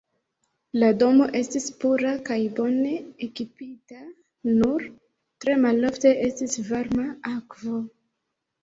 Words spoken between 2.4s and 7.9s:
bone ekipita, nur tre malofte estis varma akvo.